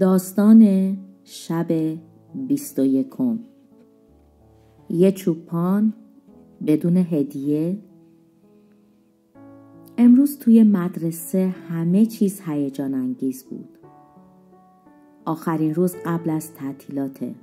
[0.00, 1.66] داستان شب
[2.34, 3.38] بیست و یکم.
[4.90, 5.92] یه چوپان
[6.66, 7.78] بدون هدیه.
[9.98, 13.78] امروز توی مدرسه همه چیز هیجان انگیز بود.
[15.24, 17.34] آخرین روز قبل از تعطیلاته.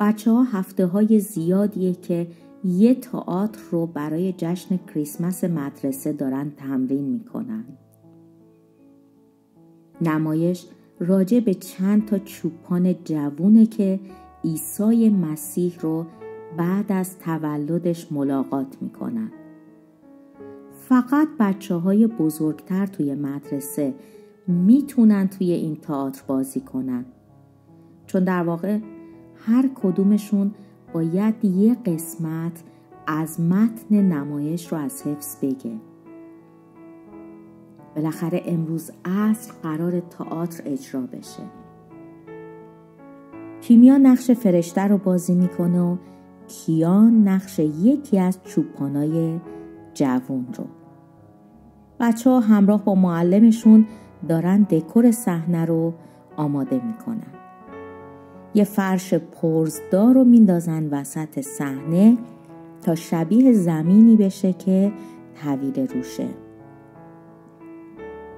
[0.00, 2.26] بچه ها هفته های زیادیه که
[2.64, 7.64] یه تئاتر رو برای جشن کریسمس مدرسه دارن تمرین می‌کنن.
[10.00, 10.66] نمایش
[11.00, 14.00] راجع به چند تا چوپان جوونه که
[14.44, 16.06] عیسی مسیح رو
[16.56, 19.30] بعد از تولدش ملاقات می‌کنن.
[20.72, 23.94] فقط بچه های بزرگتر توی مدرسه
[24.46, 27.04] می‌تونن توی این تئاتر بازی کنن.
[28.06, 28.78] چون در واقع
[29.36, 30.54] هر کدومشون
[30.94, 32.62] باید یه قسمت
[33.06, 35.72] از متن نمایش رو از حفظ بگه.
[37.96, 41.42] بالاخره امروز عصر قرار تئاتر اجرا بشه.
[43.60, 45.96] کیمیا نقش فرشته رو بازی می‌کنه و
[46.48, 49.38] کیان نقش یکی از چوپانای
[49.94, 50.64] جوون رو.
[52.00, 53.86] بچه ها همراه با معلمشون
[54.28, 55.94] دارن دکور صحنه رو
[56.36, 57.32] آماده می‌کنن.
[58.54, 62.16] یه فرش پرزدار رو میندازن وسط صحنه
[62.82, 64.92] تا شبیه زمینی بشه که
[65.42, 66.28] طویل روشه.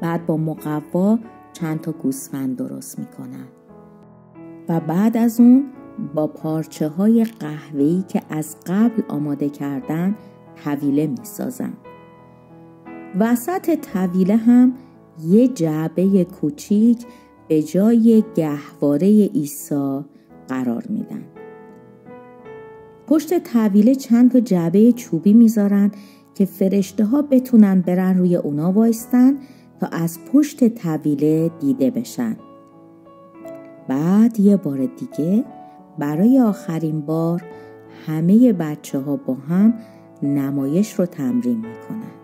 [0.00, 1.18] بعد با مقوا
[1.52, 3.46] چند تا گوسفند درست می‌کنن
[4.68, 5.64] و بعد از اون
[6.14, 10.14] با پارچه های قهوه‌ای که از قبل آماده کردن
[10.64, 11.72] طویله می‌سازن
[13.18, 14.72] وسط طویله هم
[15.24, 17.06] یه جعبه کوچیک
[17.48, 20.00] به جای گهواره عیسی
[20.48, 21.22] قرار میدن.
[23.06, 25.90] پشت طویله چند تا جعبه چوبی می‌ذارن
[26.34, 29.34] که فرشته ها بتونن برن روی اونا وایستن
[29.80, 32.36] تا از پشت طویله دیده بشن.
[33.88, 35.44] بعد یه بار دیگه
[35.98, 37.42] برای آخرین بار
[38.06, 39.74] همه بچه ها با هم
[40.22, 42.16] نمایش رو تمرین می‌کنن.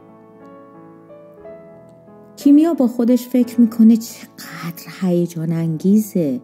[2.36, 6.40] کیمیا با خودش فکر می‌کنه چقدر هیجان انگیزه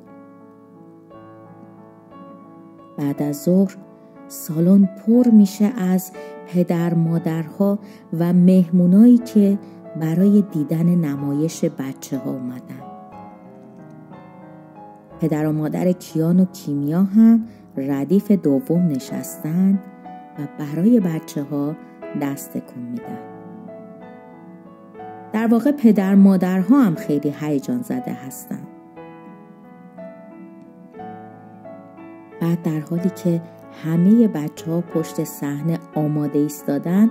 [2.99, 3.77] بعد از ظهر
[4.28, 6.12] سالن پر میشه از
[6.49, 7.78] پدر مادرها
[8.19, 9.59] و مهمونایی که
[10.00, 12.82] برای دیدن نمایش بچه ها اومدن.
[15.20, 17.44] پدر و مادر کیان و کیمیا هم
[17.76, 19.78] ردیف دوم نشستن
[20.38, 21.76] و برای بچه ها
[22.22, 23.19] دست کن میدن.
[25.32, 28.62] در واقع پدر مادرها هم خیلی هیجان زده هستن.
[32.41, 33.42] بعد در حالی که
[33.84, 37.10] همه بچه ها پشت صحنه آماده ایستادن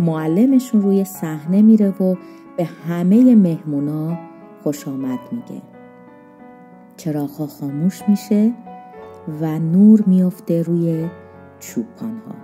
[0.00, 2.14] معلمشون روی صحنه میره و
[2.56, 4.18] به همه مهمونا
[4.62, 5.62] خوش آمد میگه.
[6.96, 8.52] چراغها خاموش میشه
[9.40, 11.08] و نور میفته روی
[11.60, 12.34] چوپان ها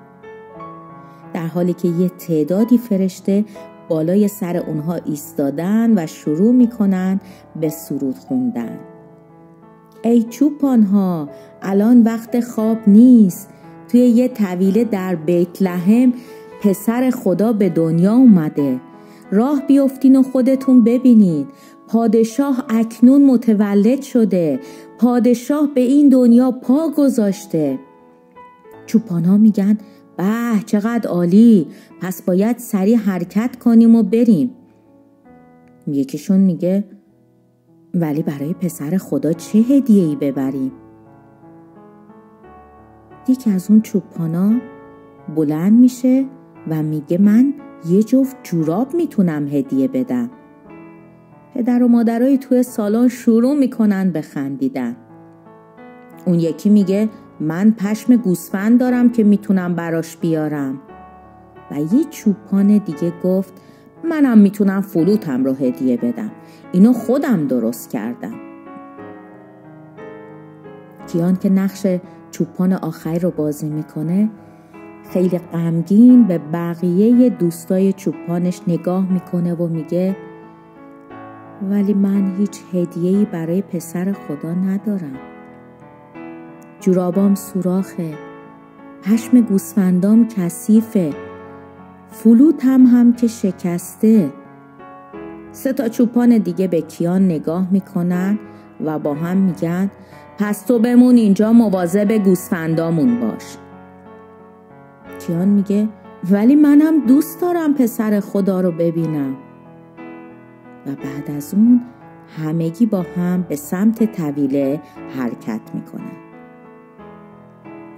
[1.32, 3.44] در حالی که یه تعدادی فرشته
[3.88, 7.20] بالای سر اونها ایستادن و شروع می‌کنن
[7.60, 8.78] به سرود خوندن.
[10.02, 11.28] ای چوپان ها
[11.62, 13.48] الان وقت خواب نیست.
[13.88, 16.12] توی یه طویله در بیت لحم
[16.62, 18.80] پسر خدا به دنیا اومده.
[19.30, 21.46] راه بیفتین و خودتون ببینید.
[21.88, 24.60] پادشاه اکنون متولد شده.
[24.98, 27.78] پادشاه به این دنیا پا گذاشته.
[28.86, 29.78] چوپانا میگن
[30.16, 30.24] به
[30.66, 31.66] چقدر عالی.
[32.00, 34.50] پس باید سریع حرکت کنیم و بریم.
[35.86, 36.84] یکیشون میگه
[37.94, 40.72] ولی برای پسر خدا چه هدیه ای ببریم؟
[43.28, 44.52] یکی از اون چوپانا
[45.36, 46.26] بلند میشه
[46.70, 47.54] و میگه من
[47.88, 50.30] یه جفت جوراب می‌تونم هدیه بدم.
[51.54, 54.96] پدر و مادرای توی سالن شروع می‌کنن به خندیدن.
[56.26, 57.08] اون یکی میگه
[57.40, 60.80] من پشم گوسفند دارم که می‌تونم براش بیارم.
[61.70, 63.52] و یه چوپان دیگه گفت
[64.04, 66.30] منم می‌تونم فلوتم رو هدیه بدم.
[66.72, 68.34] اینو خودم درست کردم.
[71.06, 71.86] کیان که نقش
[72.30, 74.30] چوپان آخری رو بازی می‌کنه
[75.12, 80.16] خیلی غمگین به بقیه دوستای چوپانش نگاه می‌کنه و میگه
[81.70, 85.18] ولی من هیچ هدیه‌ای برای پسر خدا ندارم.
[86.80, 88.14] جورابام سوراخه
[89.02, 91.10] پشم گوسفندام کثیفه
[92.08, 94.30] فلوتم هم که شکسته.
[95.52, 98.38] سه تا چوپان دیگه به کیان نگاه می‌کنن
[98.84, 99.90] و با هم میگن
[100.38, 103.56] پس تو بمون اینجا مواظب گوسفندامون باش.
[105.30, 105.88] میگه
[106.30, 109.36] ولی منم دوست دارم پسر خدا رو ببینم.
[110.86, 111.80] و بعد از اون
[112.38, 114.80] همگی با هم به سمت طویله
[115.18, 116.12] حرکت می‌کنن.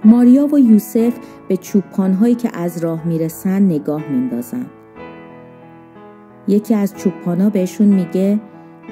[0.05, 1.13] ماریا و یوسف
[1.47, 4.65] به چوبپانهایی که از راه می‌رسن نگاه میندازن.
[6.47, 8.39] یکی از چوبپانا بهشون میگه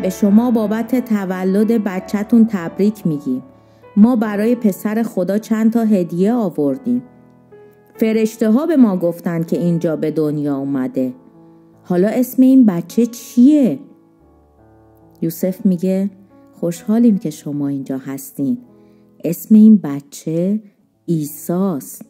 [0.01, 3.43] به شما بابت تولد بچهتون تبریک میگیم.
[3.97, 7.03] ما برای پسر خدا چند تا هدیه آوردیم.
[7.95, 11.13] فرشته ها به ما گفتن که اینجا به دنیا اومده
[11.83, 13.79] حالا اسم این بچه چیه؟
[15.21, 16.09] یوسف میگه
[16.53, 18.57] خوشحالیم که شما اینجا هستین
[19.23, 20.61] اسم این بچه
[21.05, 22.05] ایساست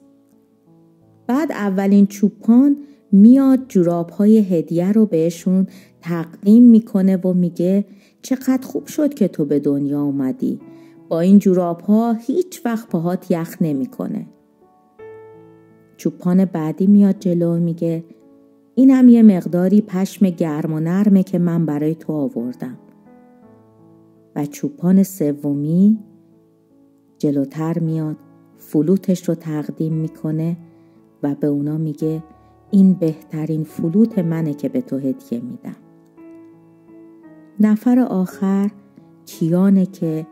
[1.28, 2.78] بعد اولین چوپان
[3.12, 5.68] میاد جوراب های هدیه رو بهشون
[6.02, 7.86] تقدیم می‌کنه و میگه
[8.22, 10.60] چقدر خوب شد که تو به دنیا اومدی
[11.10, 14.26] با این جوراب ها هیچ وقت پاهات یخ نمی‌کنه.
[16.04, 18.04] چوپان بعدی میاد جلو میگه
[18.76, 22.78] این هم یه مقداری پشم گرم و نرمه که من برای تو آوردم.
[24.36, 26.00] و چوپان سومی
[27.18, 28.16] جلوتر میاد
[28.58, 30.58] فلوتش رو تقدیم می‌کنه
[31.24, 32.24] و به اونا میگه
[32.72, 35.76] این بهترین فلوت منه که به تو هدیه میدم.
[37.60, 38.72] نفر آخر
[39.26, 40.28] کیانه که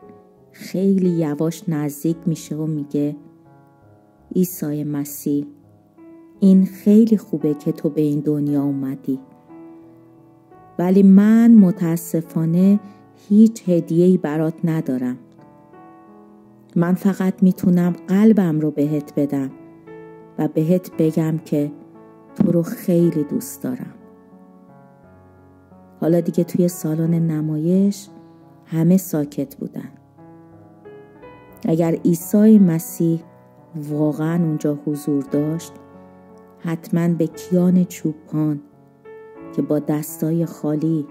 [0.51, 3.15] خیلی یواش نزدیک میشه و میگه
[4.33, 5.45] ایسای مسیح
[6.43, 9.19] این خیلی خوبه که تو به این دنیا اومدی.
[10.79, 12.79] ولی من متاسفانه
[13.29, 15.17] هیچ هدیه‌ای برات ندارم.
[16.75, 19.51] من فقط می‌تونم قلبم رو بهت بدم
[20.37, 21.71] و بهت بگم که
[22.35, 23.93] تو رو خیلی دوست دارم.
[26.01, 28.07] حالا دیگه توی سالن نمایش
[28.65, 29.91] همه ساکت بودن.
[31.65, 33.23] اگر عیسی مسیح
[33.89, 35.73] واقعا اونجا حضور داشت
[36.63, 38.61] حتما به کیان چوپان
[39.55, 41.05] که با دستای خالی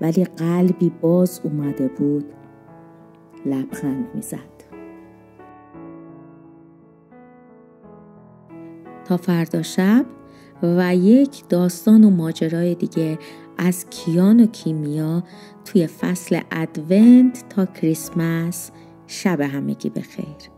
[0.00, 2.24] ولی قلبی باز اومده بود
[3.46, 4.54] لبخند می‌زد.
[9.04, 10.06] تا فردا شب
[10.62, 13.18] و یک داستان و ماجرای دیگه
[13.58, 15.22] از کیان و کیمیا
[15.64, 18.70] توی فصل ادونت تا کریسمس
[19.06, 20.53] شب همگی بخیر.